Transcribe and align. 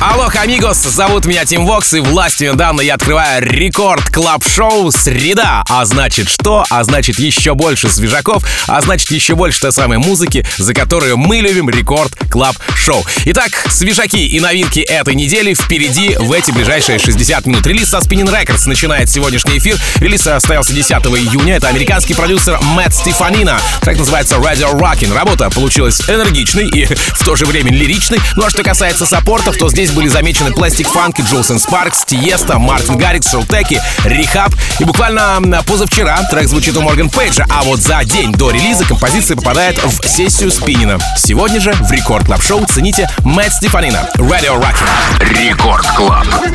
Hola, 0.00 0.28
amigos, 0.34 0.82
зовут 0.82 1.24
меня 1.24 1.44
Тим 1.44 1.64
Вокс, 1.64 1.94
и 1.94 2.00
властью 2.00 2.54
данной 2.54 2.86
я 2.86 2.94
открываю 2.94 3.42
Record 3.42 4.10
Club 4.10 4.44
Show 4.46 4.90
«Среда». 4.90 5.62
А 5.68 5.84
значит 5.86 6.28
что? 6.28 6.64
А 6.68 6.84
значит 6.84 7.18
еще 7.18 7.54
больше 7.54 7.88
свежаков, 7.88 8.46
а 8.66 8.80
значит 8.82 9.10
еще 9.10 9.34
больше 9.34 9.60
той 9.60 9.72
самой 9.72 9.98
музыки, 9.98 10.46
за 10.58 10.74
которую 10.74 11.16
мы 11.16 11.38
любим 11.38 11.70
Record 11.70 12.12
Club 12.30 12.56
Show 12.74 13.02
Итак, 13.26 13.50
свежаки 13.70 14.26
и 14.26 14.40
новинки 14.40 14.80
этой 14.80 15.14
недели 15.14 15.54
впереди 15.54 16.16
в 16.18 16.30
эти 16.32 16.50
ближайшие 16.50 16.98
60 16.98 17.46
минут. 17.46 17.66
Релиз 17.66 17.88
со 17.88 17.98
Spinnin' 17.98 18.30
Records 18.30 18.68
начинает 18.68 19.08
сегодняшний 19.08 19.58
эфир. 19.58 19.78
Релиз 19.96 20.22
состоялся 20.22 20.74
10 20.74 20.90
июня. 20.90 21.56
Это 21.56 21.68
американский 21.68 22.12
продюсер 22.12 22.58
Matt 22.60 22.94
Steffanina. 22.94 23.58
Трек 23.80 23.98
называется 23.98 24.36
Radio 24.36 24.74
Rockin'. 24.74 25.14
Работа 25.14 25.48
получилась 25.48 26.02
энергичной 26.08 26.68
и 26.68 26.84
в 26.94 27.24
то 27.24 27.36
же 27.36 27.46
время 27.46 27.72
лиричной. 27.72 28.20
Ну 28.36 28.44
а 28.44 28.50
что 28.50 28.62
касается 28.62 29.06
саппортов, 29.06 29.56
то 29.56 29.70
здесь 29.70 29.83
были 29.90 30.08
замечены 30.08 30.48
Plastic 30.48 30.86
Funk, 30.92 31.22
Jewelz & 31.22 31.58
Sparks, 31.58 32.04
Tiësto, 32.04 32.58
Martin 32.58 32.96
Garrix, 32.96 33.30
Showtek 33.30 33.80
и 34.04 34.11
R3hab. 34.11 34.52
И 34.78 34.84
буквально 34.84 35.62
позавчера 35.66 36.22
трек 36.30 36.48
звучит 36.48 36.76
у 36.76 36.82
Morgan 36.82 37.10
Page 37.10 37.31
'а, 37.31 37.46
а 37.50 37.64
вот 37.64 37.80
за 37.80 38.02
день 38.04 38.32
до 38.32 38.50
релиза 38.50 38.84
композиция 38.84 39.36
попадает 39.36 39.82
в 39.82 40.08
сессию 40.08 40.50
Spinnin' 40.50 40.85
'а. 40.85 40.98
Сегодня 41.16 41.60
же 41.60 41.72
в 41.72 41.90
Record 41.90 42.26
Club 42.26 42.42
Show 42.42 42.64
цените 42.66 43.08
Matt 43.24 43.54
Steffanina, 43.54 44.08
Radio 44.16 44.60
Rockin'. 44.60 44.88
Record 45.20 45.86
Club. 45.96 46.24
Rockin'. 46.24 46.54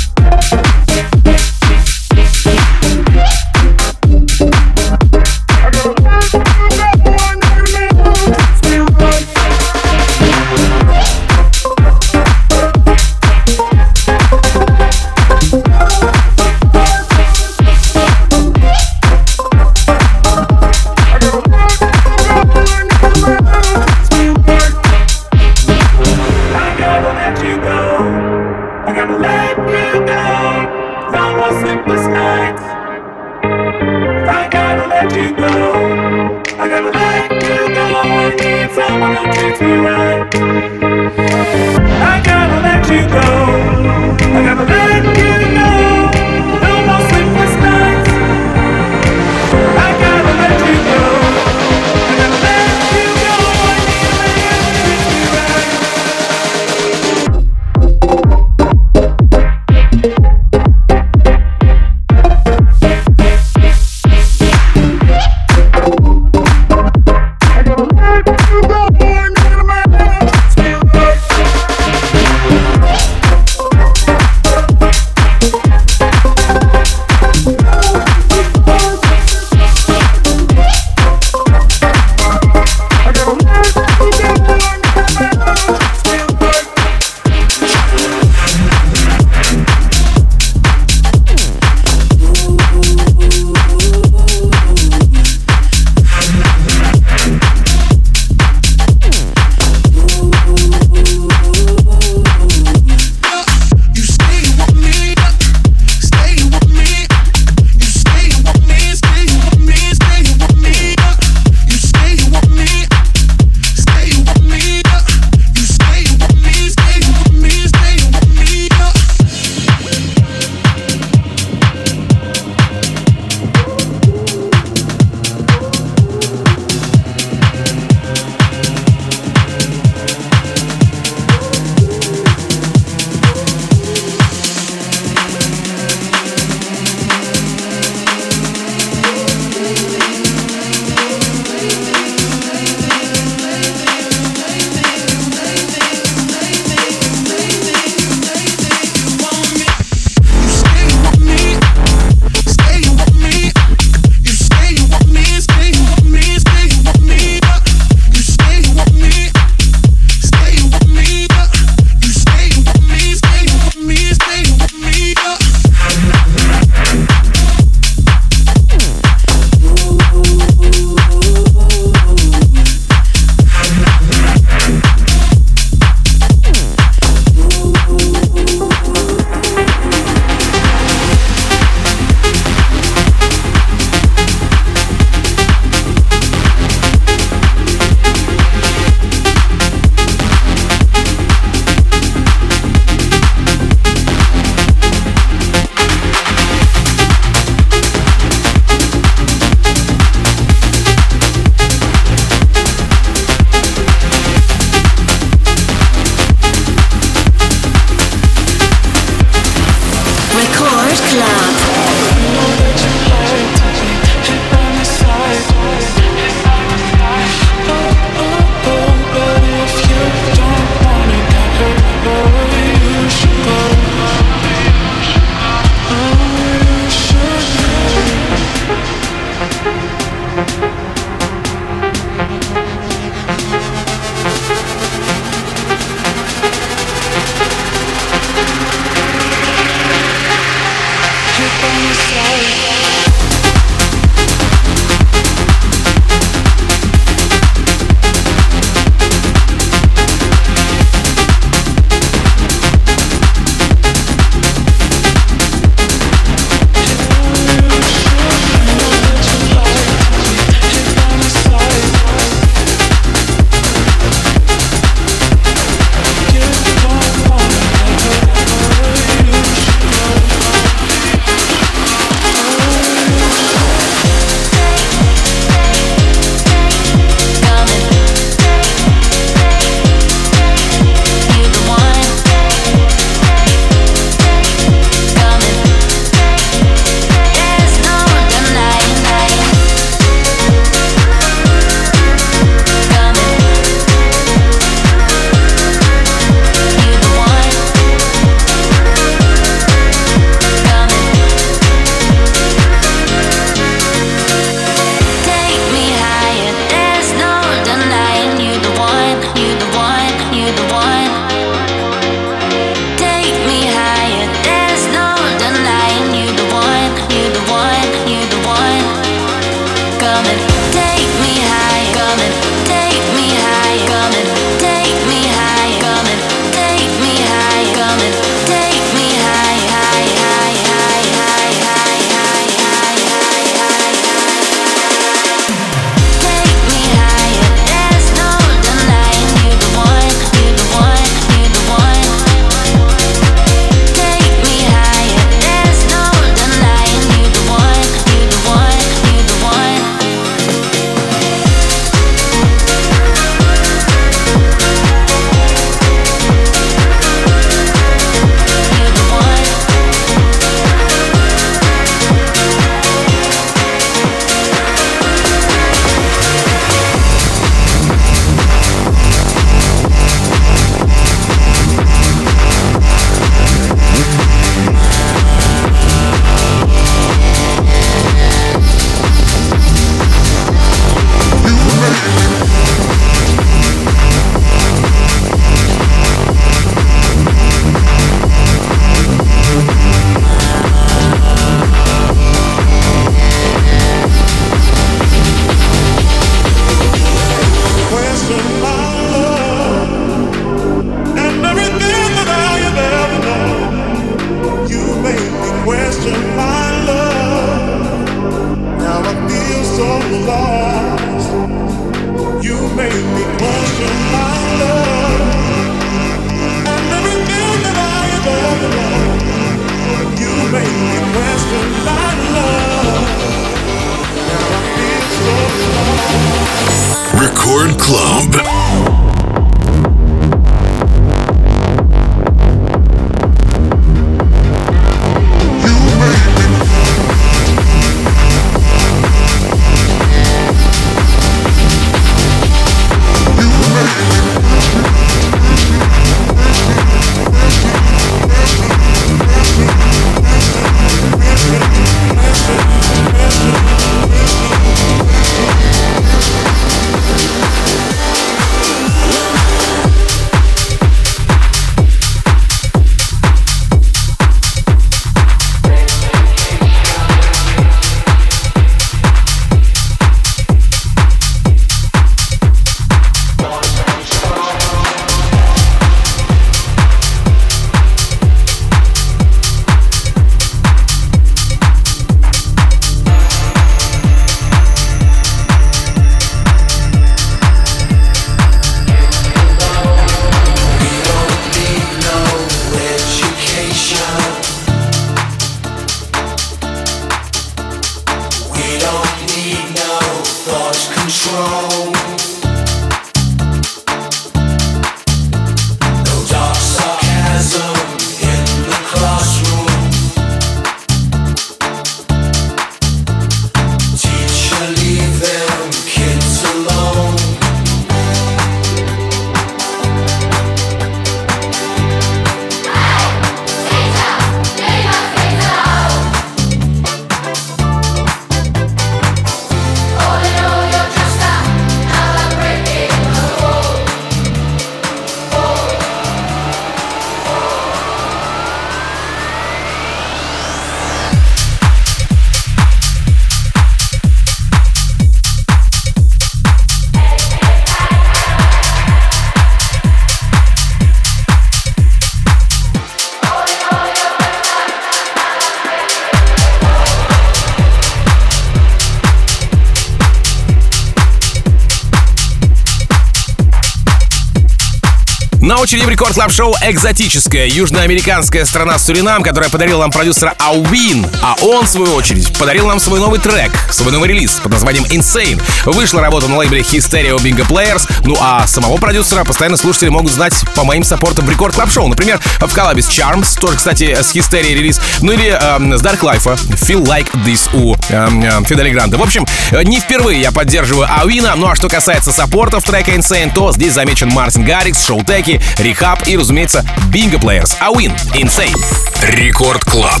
На 565.52 565.60
очереди 565.60 565.84
в 565.84 565.88
Record 565.90 566.14
Club 566.14 566.32
Show 566.32 566.54
экзотическая 566.62 567.46
южноамериканская 567.46 568.46
страна 568.46 568.78
Суринам, 568.78 569.22
которая 569.22 569.50
подарила 569.50 569.82
нам 569.82 569.90
продюсера 569.90 570.34
Ауин, 570.38 571.06
а 571.20 571.34
он, 571.42 571.66
в 571.66 571.68
свою 571.68 571.92
очередь, 571.92 572.32
подарил 572.38 572.66
нам 572.66 572.80
свой 572.80 572.98
новый 572.98 573.20
трек, 573.20 573.52
свой 573.70 573.92
новый 573.92 574.08
релиз 574.08 574.32
под 574.42 574.52
названием 574.52 574.84
Insane. 574.84 575.42
Вышла 575.66 576.00
работа 576.00 576.26
на 576.26 576.38
лейбле 576.38 576.62
Hysteria 576.62 577.14
Bingo 577.18 577.46
Players, 577.46 577.86
ну 578.06 578.16
а 578.18 578.46
самого 578.46 578.78
продюсера 578.78 579.24
постоянно 579.24 579.58
слушатели 579.58 579.90
могут 579.90 580.12
знать 580.12 580.34
по 580.54 580.64
моим 580.64 580.84
саппортам 580.84 581.26
в 581.26 581.30
Record 581.30 581.54
Club 581.54 581.70
Show. 581.70 581.86
Например, 581.86 582.18
в 582.40 582.54
коллабе 582.54 582.80
с 582.80 582.88
Charms, 582.88 583.38
тоже, 583.38 583.58
кстати, 583.58 583.94
с 583.94 584.14
Hysteria 584.14 584.54
релиз, 584.54 584.80
ну 585.02 585.12
или 585.12 585.26
э, 585.26 585.76
с 585.76 585.82
Dark 585.82 586.00
Life, 586.00 586.34
Feel 586.62 586.82
Like 586.82 587.12
This 587.26 587.50
у 587.52 587.74
э, 587.90 588.08
э, 588.40 588.44
Fedde 588.46 588.63
Le 588.63 588.70
Grand. 588.70 588.96
В 588.96 589.02
общем, 589.02 589.26
не 589.64 589.80
впервые 589.80 590.18
я 590.18 590.32
поддерживаю 590.32 590.88
Ауина, 590.90 591.34
ну 591.36 591.48
а 591.48 591.54
что 591.54 591.68
касается 591.68 592.10
саппортов 592.10 592.64
трека 592.64 592.92
Insane, 592.92 593.30
то 593.34 593.52
здесь 593.52 593.74
замечен 593.74 594.08
Martin 594.08 594.46
Garrix, 594.46 594.82
Showtek 594.86 595.04
и 595.04 595.41
R3hab 595.58 596.06
и, 596.06 596.16
разумеется, 596.16 596.64
Bingo 596.90 597.20
Players. 597.20 597.54
Ауин, 597.60 597.92
Insane. 598.14 598.58
Рекорд 599.02 599.64
Клаб. 599.64 600.00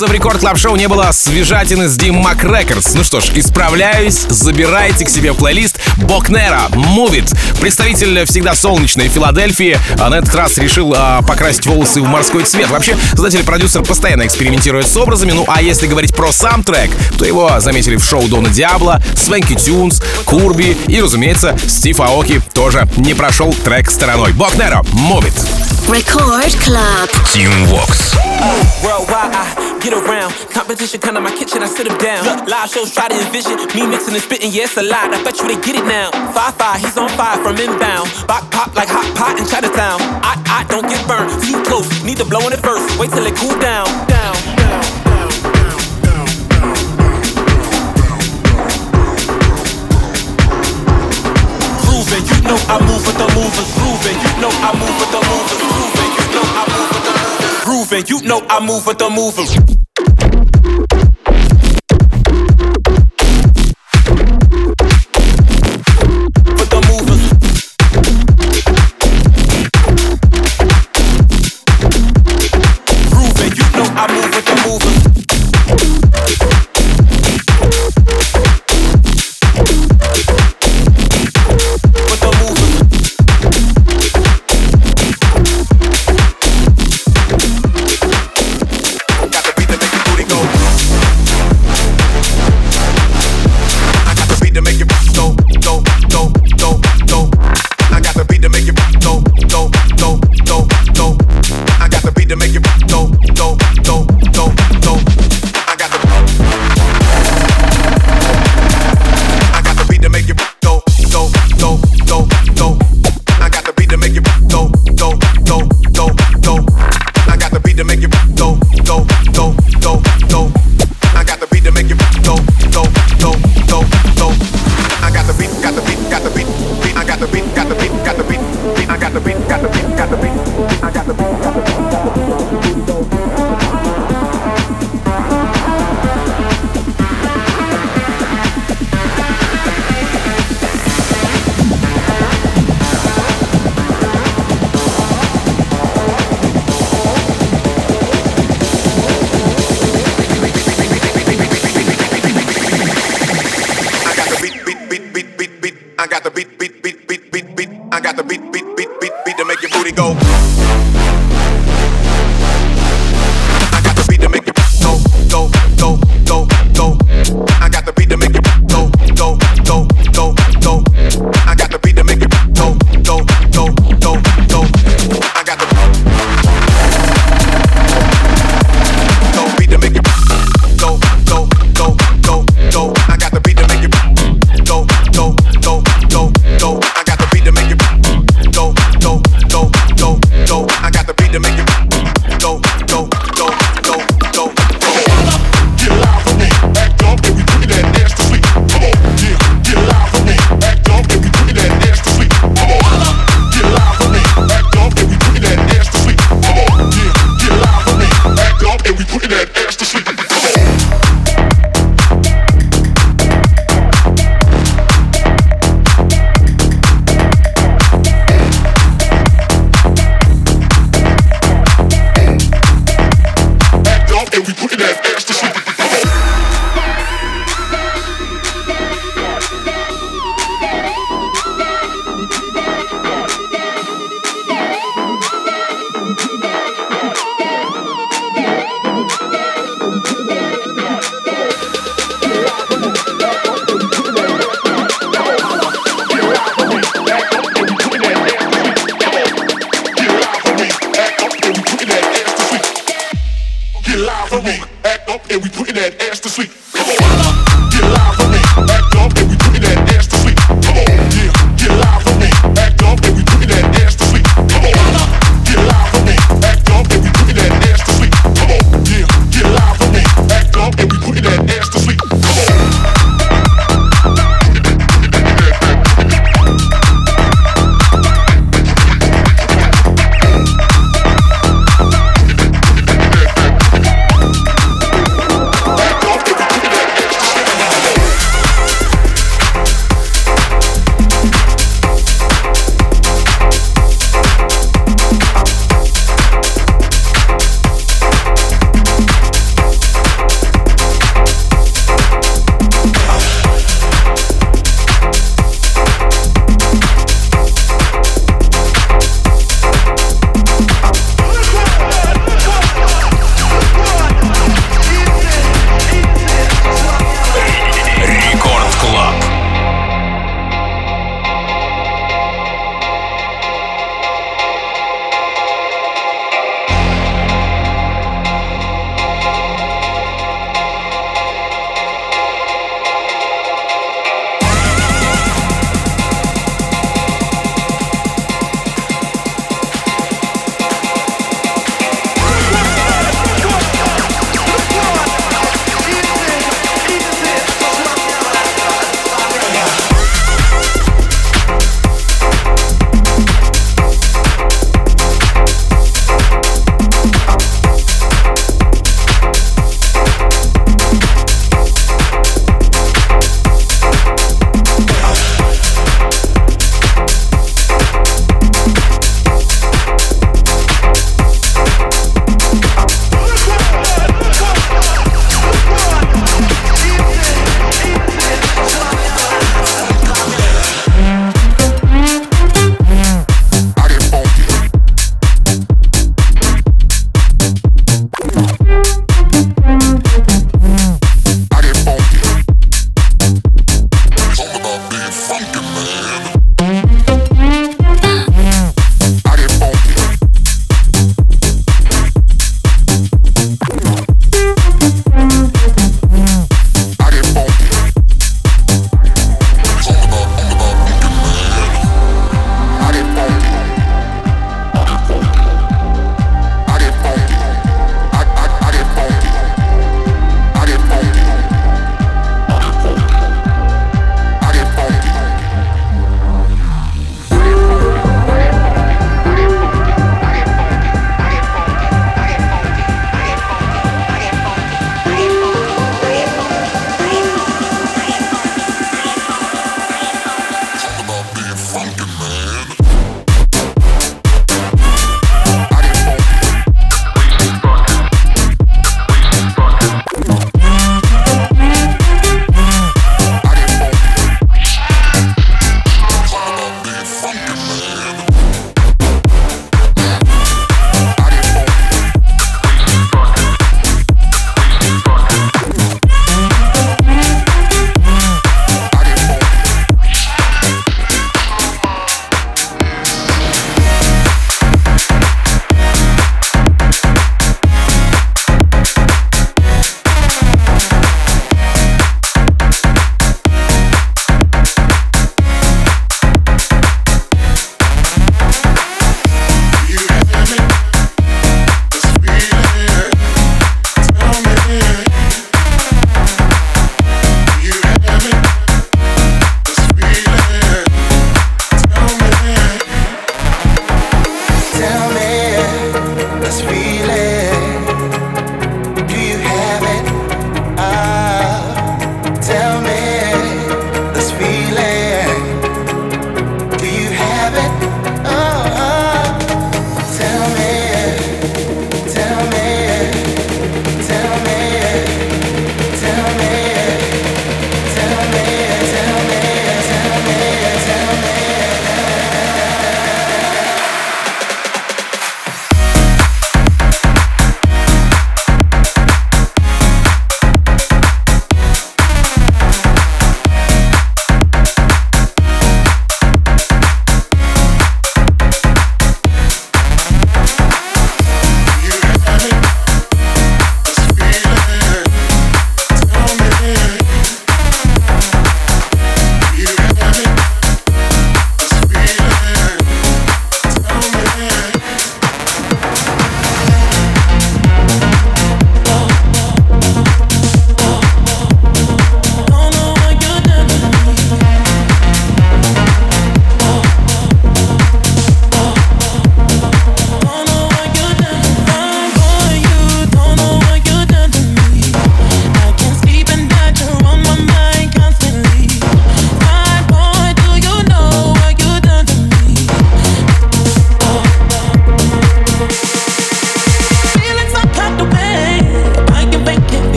Нас 0.00 0.10
в 0.10 0.12
Record 0.12 0.40
Club 0.40 0.58
Show 0.58 0.76
не 0.76 0.88
было 0.88 1.10
свежатины 1.12 1.88
с 1.88 1.96
Dim 1.96 2.16
Mak 2.16 2.44
Records. 2.44 2.94
Ну 2.94 3.04
что 3.04 3.20
ж, 3.20 3.30
исправляюсь, 3.34 4.26
забирайте 4.28 5.04
к 5.04 5.08
себе 5.08 5.32
в 5.32 5.36
плейлист 5.36 5.78
Bok 5.96 6.26
Nero 6.26 6.66
Move 6.70 7.07
It. 7.07 7.34
Представитель 7.60 8.26
всегда 8.26 8.54
солнечной 8.54 9.08
Филадельфии 9.08 9.78
а 9.98 10.10
на 10.10 10.16
этот 10.16 10.34
раз 10.34 10.58
решил 10.58 10.92
а, 10.94 11.22
покрасить 11.22 11.66
волосы 11.66 12.00
в 12.02 12.06
морской 12.06 12.44
цвет. 12.44 12.68
Вообще, 12.68 12.96
создатель 13.12 13.44
продюсер 13.44 13.82
постоянно 13.82 14.26
экспериментирует 14.26 14.86
с 14.86 14.96
образами. 14.96 15.32
Ну 15.32 15.44
а 15.48 15.62
если 15.62 15.86
говорить 15.86 16.14
про 16.14 16.30
сам 16.30 16.62
трек, 16.62 16.90
то 17.16 17.24
его 17.24 17.58
заметили 17.60 17.96
в 17.96 18.04
шоу 18.04 18.28
Don 18.28 18.50
Diablo, 18.50 19.00
Swanky 19.14 19.54
Tunes, 19.54 20.02
Curbi 20.24 20.76
и, 20.88 21.00
разумеется, 21.00 21.56
Steve 21.66 22.00
Aoki 22.00 22.42
тоже 22.52 22.88
не 22.96 23.14
прошел 23.14 23.54
трек 23.64 23.90
стороной. 23.90 24.32
Bok 24.32 24.53
Nero 24.53 24.82
Move 24.92 25.24
It. 25.24 25.75
Record 25.86 26.50
Club. 26.66 27.08
Tim 27.30 27.50
Vox. 27.70 28.18
Worldwide, 28.82 29.30
I 29.30 29.78
get 29.80 29.94
around. 29.94 30.34
Competition 30.50 31.00
come 31.00 31.14
to 31.14 31.20
my 31.20 31.30
kitchen, 31.30 31.62
I 31.62 31.66
sit 31.66 31.86
them 31.86 31.96
down. 31.98 32.24
Look, 32.24 32.48
live 32.48 32.68
shows 32.68 32.92
try 32.92 33.06
to 33.06 33.14
envision 33.14 33.54
me 33.70 33.86
mixing 33.86 34.14
and 34.14 34.22
spitting, 34.22 34.50
yeah, 34.50 34.64
it's 34.64 34.76
a 34.76 34.82
lot. 34.82 35.14
I 35.14 35.22
bet 35.22 35.38
you 35.38 35.46
they 35.46 35.54
get 35.62 35.76
it 35.78 35.86
now. 35.86 36.10
Five 36.34 36.54
five, 36.58 36.80
he's 36.80 36.98
on 36.98 37.08
fire 37.10 37.38
from 37.38 37.56
inbound. 37.56 38.10
Bop 38.26 38.50
pop 38.50 38.74
like 38.74 38.88
hot 38.88 39.06
pot 39.14 39.38
in 39.38 39.46
Chinatown. 39.46 40.02
I 40.26 40.34
I 40.50 40.66
don't 40.66 40.88
get 40.90 41.06
burned, 41.06 41.30
too 41.46 41.62
close. 41.62 41.86
Need 42.02 42.18
to 42.18 42.24
blow 42.24 42.42
on 42.42 42.52
it 42.52 42.60
first. 42.60 42.98
Wait 42.98 43.10
till 43.10 43.24
it 43.24 43.36
cool 43.36 43.54
down. 43.60 43.86
Down. 44.08 44.34
down. 44.58 45.05
Know 52.46 52.58
I 52.68 52.78
move 52.80 53.02
with 53.06 53.18
the 53.18 53.28
movers, 53.34 53.70
grooving. 53.74 54.18
You 54.22 54.32
know 54.40 54.52
I 54.62 54.70
move 54.78 54.94
with 55.00 55.10
the 55.10 55.20
movers, 55.26 55.58
grooving. 55.62 56.10
You 56.16 56.26
know 56.34 56.46
I 56.54 56.62
move 56.70 56.88
with 56.94 57.04
the 57.06 57.14
movers, 57.22 57.64
grooving. 57.64 58.04
You 58.06 58.18
know 58.28 58.40
I 58.48 58.58
move 58.66 58.86
with 58.86 58.98
the 58.98 59.10
movers. 59.10 59.85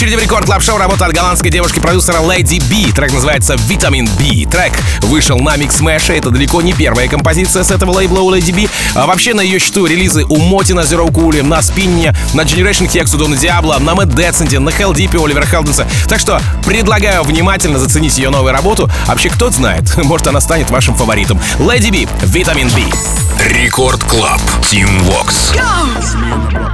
Очереди 0.00 0.14
в 0.14 0.22
рекорд 0.22 0.46
клаб 0.46 0.62
шоу 0.62 0.78
работа 0.78 1.04
от 1.04 1.12
голландской 1.12 1.50
девушки-продюсера 1.50 2.20
Lady 2.20 2.58
B. 2.70 2.90
Трек 2.90 3.12
называется 3.12 3.56
Vitamin 3.56 4.08
B. 4.18 4.50
Трек 4.50 4.72
вышел 5.02 5.38
на 5.38 5.56
Mix 5.56 5.78
Smash. 5.78 6.16
Это 6.16 6.30
далеко 6.30 6.62
не 6.62 6.72
первая 6.72 7.06
композиция 7.06 7.64
с 7.64 7.70
этого 7.70 7.90
лейбла 7.90 8.20
у 8.20 8.34
Lady 8.34 8.54
B. 8.54 8.66
А 8.94 9.04
вообще 9.06 9.34
на 9.34 9.42
ее 9.42 9.58
счету 9.58 9.84
релизы 9.84 10.24
у 10.24 10.38
Мотина, 10.38 10.80
Zero 10.80 11.10
Cool, 11.10 11.42
на 11.42 11.60
Спинне, 11.60 12.14
на 12.32 12.42
Generation 12.42 12.88
Hex 12.88 13.14
у 13.14 13.18
Дона 13.18 13.36
Диабло, 13.36 13.76
на 13.78 13.94
Мэтт 13.94 14.14
Деценте, 14.14 14.58
на 14.58 14.70
Deep 14.70 15.14
у 15.18 15.24
Оливера 15.26 15.44
Хелденса. 15.44 15.86
Так 16.08 16.18
что 16.18 16.40
предлагаю 16.64 17.22
внимательно 17.22 17.78
заценить 17.78 18.16
ее 18.16 18.30
новую 18.30 18.54
работу. 18.54 18.90
Вообще, 19.06 19.28
кто 19.28 19.50
знает, 19.50 19.94
может 20.04 20.26
она 20.26 20.40
станет 20.40 20.70
вашим 20.70 20.94
фаворитом. 20.94 21.38
Lady 21.58 21.90
B, 21.90 22.08
Vitamin 22.22 22.74
B. 22.74 23.29
Рекорд 23.39 24.03
Клаб. 24.03 24.41
Team 24.69 24.87
Vox. 25.05 25.51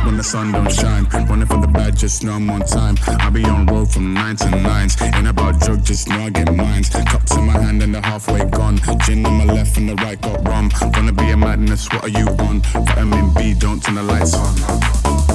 when 0.06 0.18
the 0.18 0.24
sun 0.24 0.52
don't 0.52 0.72
shine. 0.72 1.06
Running 1.28 1.46
from 1.46 1.62
the 1.62 1.68
bad, 1.68 1.96
just 1.96 2.24
know 2.24 2.34
I'm 2.34 2.50
on 2.50 2.62
time. 2.62 2.96
I 3.08 3.30
be 3.30 3.44
on 3.46 3.66
road 3.66 3.92
from 3.92 4.14
nine 4.14 4.36
to 4.38 4.50
nines. 4.50 4.96
Ain't 5.02 5.28
about 5.28 5.60
drug, 5.60 5.84
just 5.84 6.08
know 6.10 6.20
I 6.20 6.30
get 6.30 6.54
mines. 6.54 6.90
Cups 6.90 7.36
in 7.36 7.46
my 7.46 7.54
hand 7.54 7.82
and 7.84 7.94
the 7.94 8.02
halfway 8.02 8.46
gone. 8.46 8.78
Gin 9.06 9.26
on 9.26 9.34
my 9.34 9.46
left 9.46 9.78
and 9.78 9.90
the 9.90 9.96
right 9.96 10.20
got 10.22 10.48
rum. 10.48 10.70
Gonna 10.94 11.14
be 11.14 11.30
a 11.32 11.38
madness, 11.38 11.88
what 11.92 12.04
are 12.04 12.10
you 12.20 12.28
on? 12.48 12.62
Vitamin 12.62 13.34
B, 13.34 13.54
don't 13.54 13.82
turn 13.82 13.96
the 13.96 14.04
lights 14.04 14.36
on. 14.36 15.35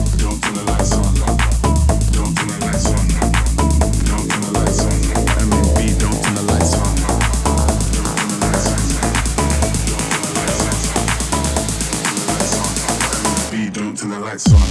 Lights 14.31 14.53
on. 14.53 14.70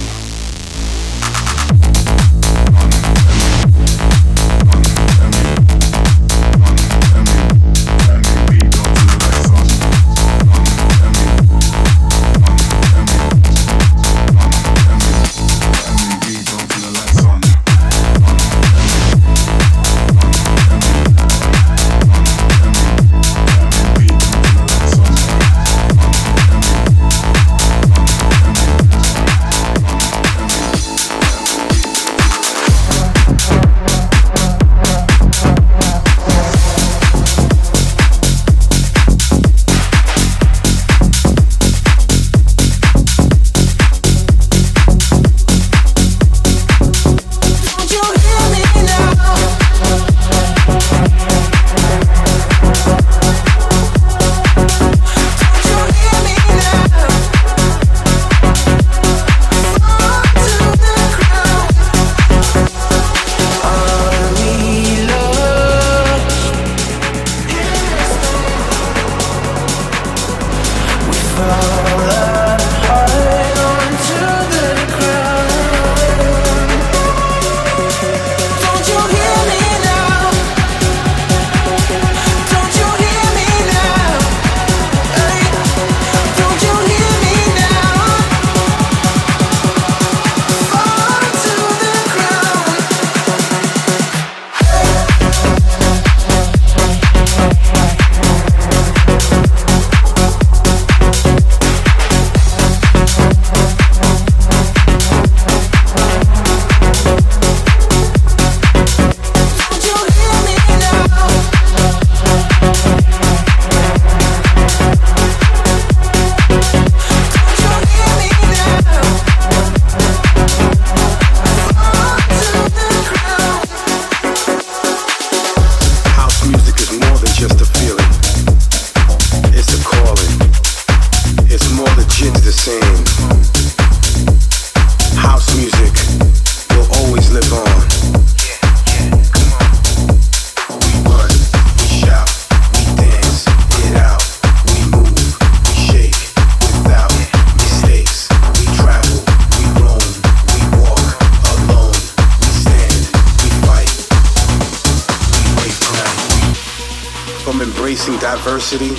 Embracing 157.71 158.17
diversity 158.17 158.89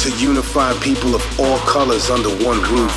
to 0.00 0.08
unify 0.16 0.72
people 0.80 1.14
of 1.14 1.40
all 1.40 1.58
colors 1.60 2.08
under 2.08 2.30
one 2.44 2.60
roof. 2.72 2.96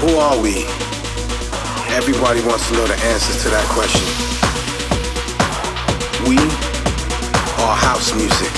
Who 0.00 0.16
are 0.16 0.38
we? 0.40 0.66
Everybody 1.96 2.44
wants 2.44 2.68
to 2.68 2.74
know 2.74 2.86
the 2.86 2.98
answers 3.06 3.42
to 3.44 3.48
that 3.50 3.66
question. 3.72 4.04
We 6.28 6.36
are 7.64 7.76
house 7.76 8.12
music. 8.12 8.52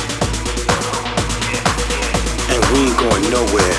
And 2.51 2.61
we 2.73 2.91
ain't 2.91 2.99
going 2.99 3.31
nowhere. 3.31 3.77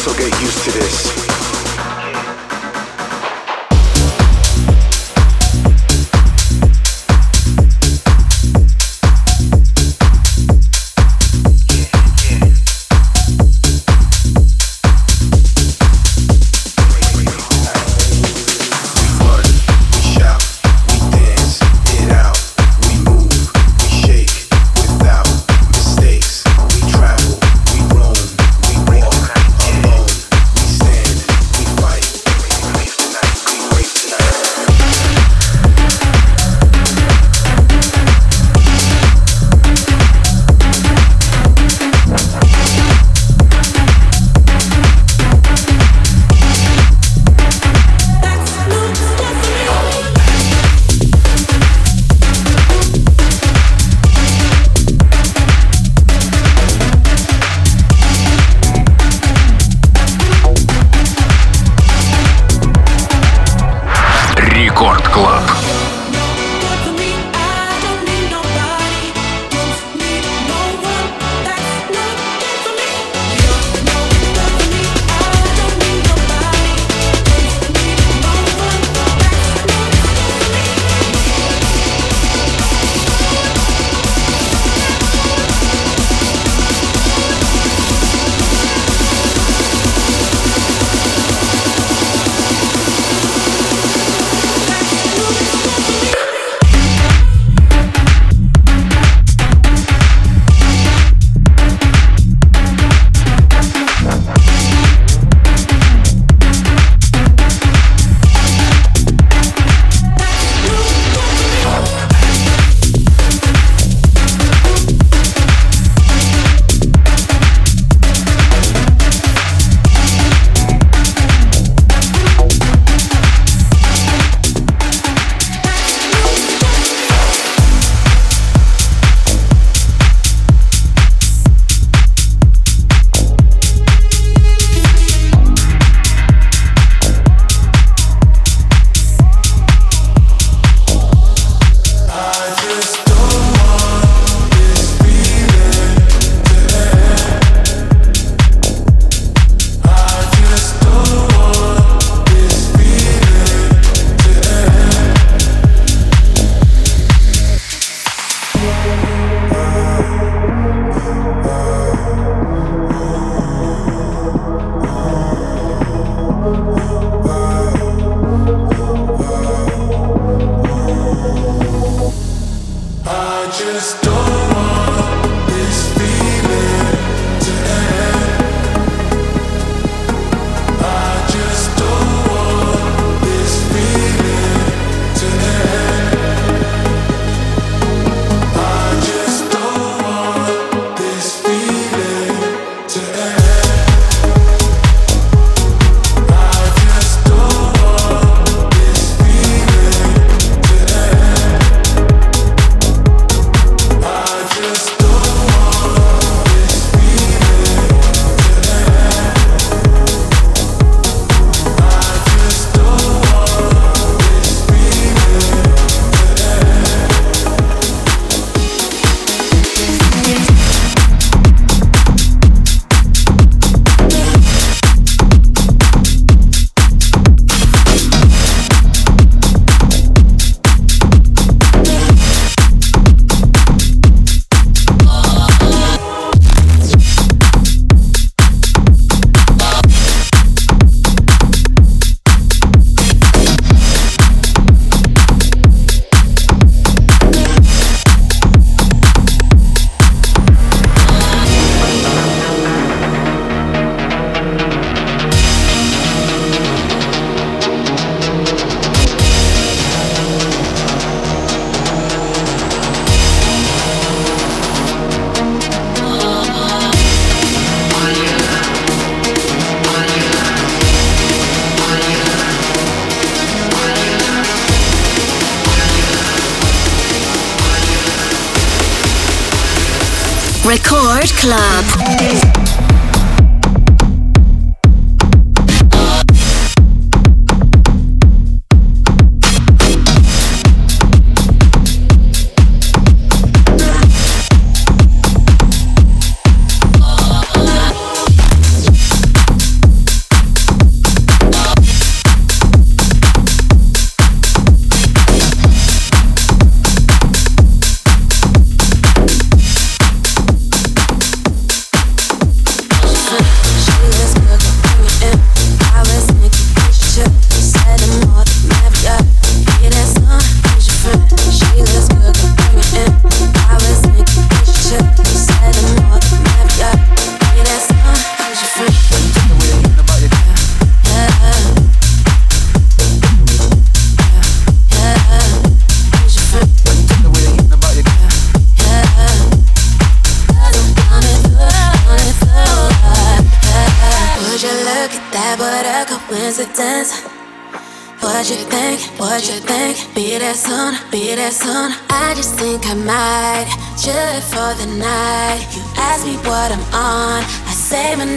So 0.00 0.14
get 0.14 0.32
used 0.40 0.64
to 0.64 0.70
this. 0.70 1.21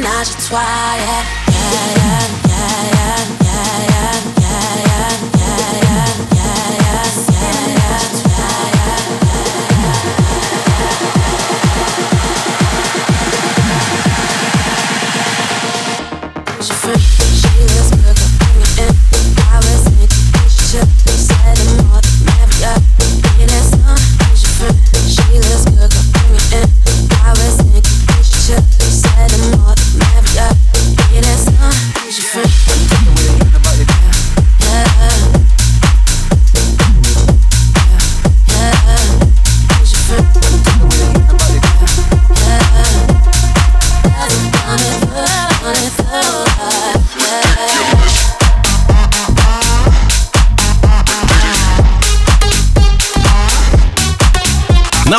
나지 0.05 0.37
try 0.37 0.97
it 0.99 1.44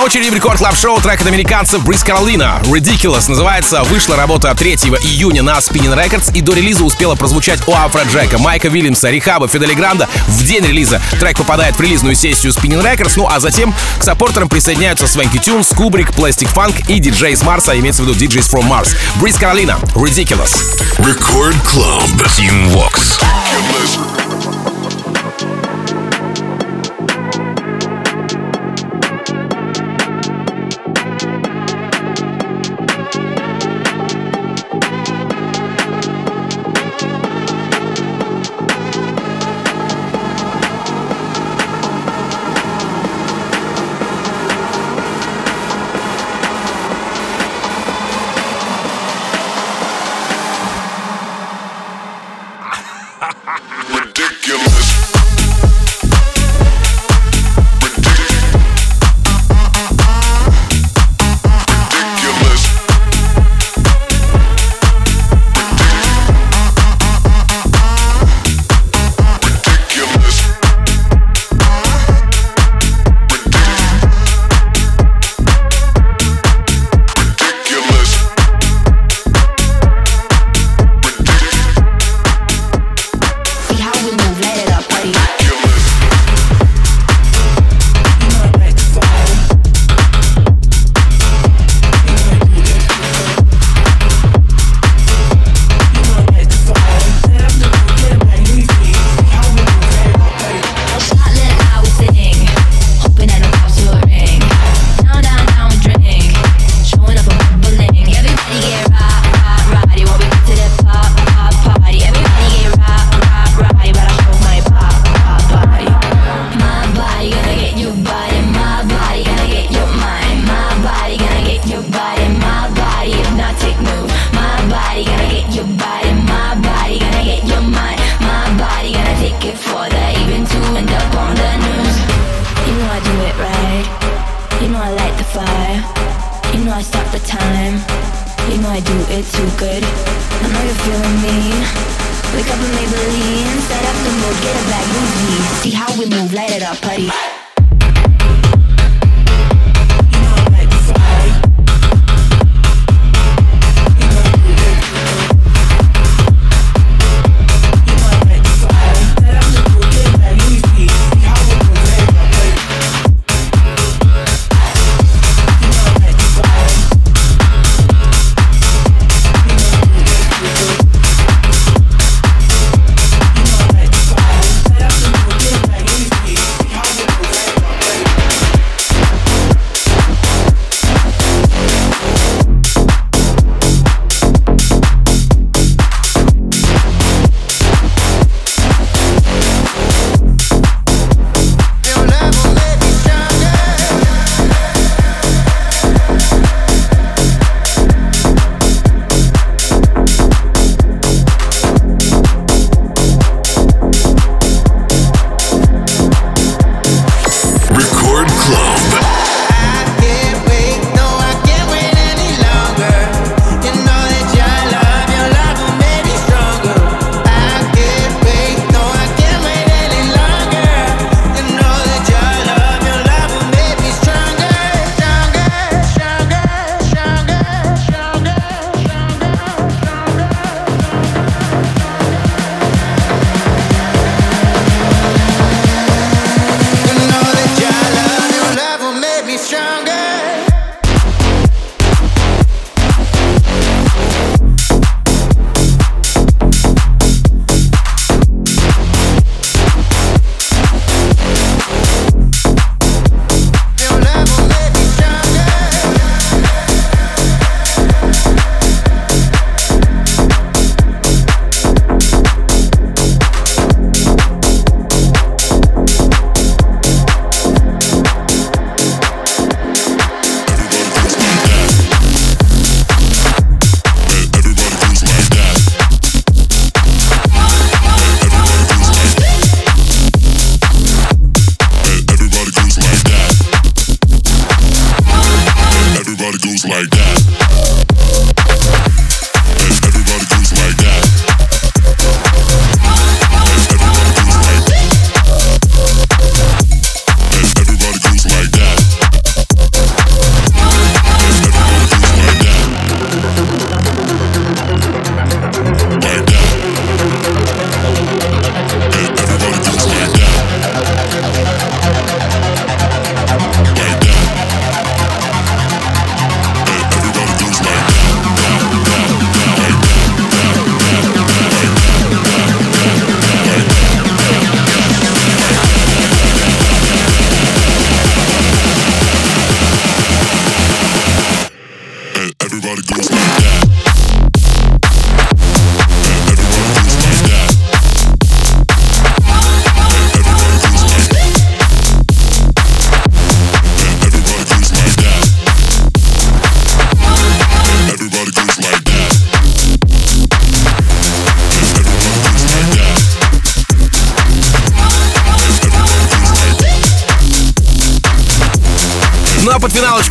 очереди 0.06 0.30
в 0.30 0.34
рекорд 0.34 0.58
клаб 0.58 0.76
шоу 0.76 1.00
трек 1.00 1.20
от 1.20 1.26
американцев 1.26 1.84
Бриз 1.84 2.04
Каролина. 2.04 2.60
Ridiculous 2.62 3.28
называется. 3.28 3.82
Вышла 3.82 4.14
работа 4.14 4.54
3 4.54 4.74
июня 5.02 5.42
на 5.42 5.58
Spinning 5.58 5.96
Records 5.96 6.32
и 6.32 6.42
до 6.42 6.54
релиза 6.54 6.84
успела 6.84 7.16
прозвучать 7.16 7.66
у 7.66 7.72
Афра 7.72 8.02
Джека, 8.04 8.38
Майка 8.38 8.68
Вильямса, 8.68 9.10
Рихаба, 9.10 9.48
Фидели 9.48 9.74
Гранда. 9.74 10.08
В 10.28 10.44
день 10.44 10.64
релиза 10.64 11.02
трек 11.18 11.38
попадает 11.38 11.74
в 11.74 11.80
релизную 11.80 12.14
сессию 12.14 12.52
Spinning 12.52 12.84
Records, 12.84 13.14
ну 13.16 13.26
а 13.28 13.40
затем 13.40 13.74
к 13.98 14.04
саппортерам 14.04 14.48
присоединяются 14.48 15.08
Свенки 15.08 15.38
Тюнс, 15.38 15.70
Кубрик, 15.70 16.10
Plastic 16.10 16.54
Funk 16.54 16.84
и 16.86 17.00
диджей 17.00 17.34
с 17.36 17.42
Марса, 17.42 17.76
имеется 17.76 18.04
в 18.04 18.06
виду 18.06 18.16
DJs 18.16 18.48
from 18.48 18.70
Mars. 18.70 18.94
Бриз 19.16 19.34
Каролина, 19.36 19.76
Ridiculous. 19.94 20.78
Record 20.98 21.56
Club. 21.64 22.24
Team 22.36 22.72
Vox. 22.72 23.18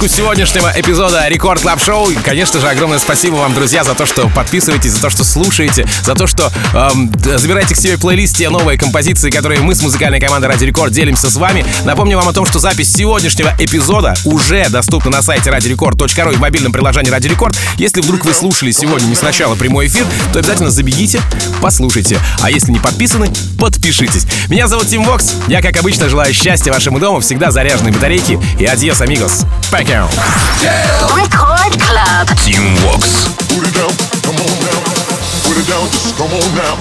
Поддержку 0.06 0.08
сегодняшнего 0.08 0.72
эпизода 0.76 1.28
Record 1.28 1.62
Club 1.62 1.82
Show. 1.82 2.10
Конечно 2.24 2.60
же, 2.60 2.68
огромное 2.68 2.99
спасибо 2.99 3.36
вам, 3.36 3.53
друзья, 3.53 3.84
за 3.84 3.95
то, 3.95 4.06
что 4.06 4.30
подписываетесь, 4.30 4.91
за 4.91 5.01
то, 5.01 5.10
что 5.10 5.24
слушаете, 5.24 5.88
за 6.03 6.16
то, 6.16 6.28
что 6.28 6.51
эм, 6.74 7.12
забираете 7.38 7.74
к 7.74 7.78
себе 7.78 7.97
плейлист 7.97 8.38
те 8.38 8.49
новые 8.49 8.78
композиции, 8.78 9.30
которые 9.30 9.62
мы 9.62 9.74
с 9.74 9.82
музыкальной 9.82 10.20
командой 10.20 10.47
Ради 10.47 10.66
Рекорд 10.66 10.91
делимся 10.91 11.30
с 11.30 11.36
вами. 11.36 11.66
Напомню 11.86 12.18
вам 12.18 12.28
о 12.28 12.34
том, 12.34 12.45
что 12.45 12.60
запись 12.60 12.91
сегодняшнего 12.91 13.53
эпизода 13.58 14.16
уже 14.26 14.68
доступна 14.70 15.12
на 15.12 15.22
сайте 15.22 15.49
радиорекорд.ру 15.49 16.32
и 16.32 16.36
в 16.36 16.39
мобильном 16.39 16.72
приложении 16.72 17.10
Ради 17.10 17.28
Рекорд. 17.28 17.56
Если 17.78 18.01
вдруг 18.01 18.26
вы 18.26 18.34
слушали 18.34 18.72
сегодня 18.72 19.08
не 19.08 19.16
сначала 19.16 19.56
прямой 19.56 19.88
эфир, 19.88 20.06
то 20.34 20.39
обязательно 20.39 20.70
забегите, 20.70 21.22
послушайте. 21.62 22.20
А 22.41 22.51
если 22.51 22.72
не 22.72 22.80
подписаны, 22.80 23.32
подпишитесь. 23.60 24.26
Меня 24.49 24.68
зовут 24.68 24.88
Tim 24.88 25.04
Vox. 25.04 25.34
Я, 25.47 25.62
как 25.62 25.78
обычно, 25.78 26.10
желаю 26.10 26.34
счастья 26.34 26.72
вашему 26.72 26.99
дому, 26.99 27.22
всегда 27.22 27.51
заряженной 27.51 27.91
батарейки. 27.91 28.39
И 28.60 28.66
adiós, 28.66 29.02
amigos. 29.02 29.46
Пока. 29.72 29.95
Record 30.04 31.80
Club. 31.80 32.28
Team 32.43 32.76
Vox. 32.84 33.30
Put 33.48 33.66
it 33.66 33.74
down, 33.74 33.89
come 34.24 34.36
on 34.36 34.60
now. 34.66 35.05
Put 35.46 35.58
it 35.62 35.68
down, 35.70 35.86
just 35.93 36.18
come 36.18 36.34
on 36.34 36.50
now. 36.58 36.76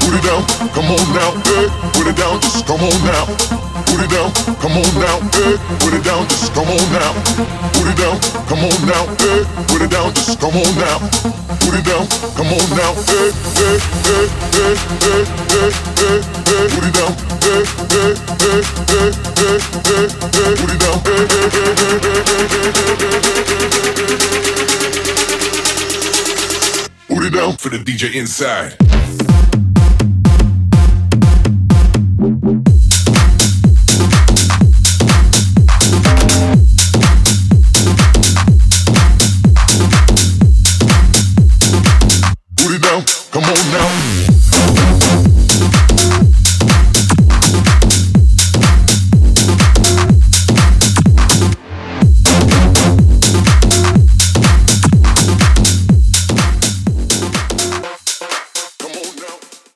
Put 0.00 0.16
it 0.16 0.24
down, 0.24 0.42
come 0.72 0.88
on 0.88 1.04
now. 1.12 1.30
Hey, 1.44 1.68
put 1.92 2.06
it 2.08 2.16
down, 2.16 2.40
just 2.40 2.64
come 2.66 2.80
on 2.80 2.96
now. 3.04 3.24
Put 3.84 4.00
it 4.00 4.10
down, 4.10 4.32
come 4.64 4.72
on 4.80 4.88
now. 4.96 5.20
Hey, 5.36 5.60
put 5.84 5.92
it 5.92 6.02
down, 6.04 6.24
just 6.28 6.54
come 6.54 6.68
on 6.72 6.80
now. 6.88 7.12
Put 7.76 7.86
it 7.86 7.96
down, 8.00 8.16
come 8.48 8.64
on 8.64 8.78
now. 8.88 9.04
Hey, 9.20 9.44
put 9.68 9.82
it 9.82 9.90
down, 9.92 10.14
just 10.14 10.40
come 10.40 10.56
on 10.56 10.72
now. 10.80 10.98
Put 11.60 11.76
it 11.76 11.84
down, 11.84 12.08
come 12.32 12.48
on 12.48 12.64
now. 12.72 12.96
Hey, 13.12 13.28
hey, 13.60 13.76
hey, 14.08 14.24
hey, 14.56 14.72
hey, 15.04 15.22
hey, 15.52 15.68
hey, 16.00 16.24
hey. 16.48 16.64
Put 16.72 16.84
it 16.88 16.94
down. 16.96 17.12
Hey, 17.44 17.60
hey, 17.92 18.16
hey, 18.40 18.64
hey, 18.88 19.12
hey, 19.36 19.60
hey, 19.84 20.08
hey. 20.32 20.56
Put 20.56 20.72
it 20.72 20.80
down. 20.80 20.96
Hey, 21.04 21.28
hey, 21.28 21.48
hey, 21.48 21.76
hey, 21.76 22.08
hey, 22.08 22.38
hey, 22.38 22.72
hey, 22.72 22.80
hey, 22.88 23.12
hey. 23.92 24.28
Put 27.18 27.26
it 27.26 27.30
down 27.30 27.56
for 27.56 27.68
the 27.68 27.78
DJ 27.78 28.14
inside. 28.14 28.76